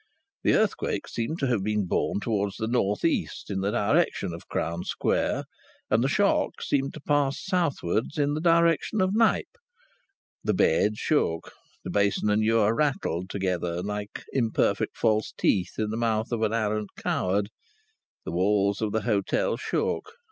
[0.43, 4.47] This earthquake seemed to have been born towards the north east, in the direction of
[4.47, 5.43] Crown Square,
[5.91, 9.55] and the shock seemed to pass southwards in the direction of Knype.
[10.43, 11.53] The bed shook;
[11.83, 16.51] the basin and ewer rattled together like imperfect false teeth in the mouth of an
[16.51, 17.49] arrant coward;
[18.25, 20.13] the walls of the hotel shook.